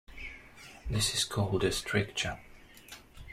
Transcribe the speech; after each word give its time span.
This 0.89 1.13
is 1.13 1.25
called 1.25 1.63
a 1.63 1.71
"stricture". 1.71 2.39